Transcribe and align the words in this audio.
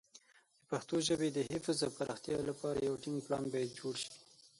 د 0.59 0.61
پښتو 0.69 0.95
ژبې 1.07 1.29
د 1.33 1.39
حفظ 1.51 1.77
او 1.85 1.91
پراختیا 1.97 2.37
لپاره 2.49 2.79
یو 2.87 2.95
ټینګ 3.03 3.17
پلان 3.25 3.43
باید 3.53 3.71
جوړ 3.79 3.95
شي. 4.03 4.13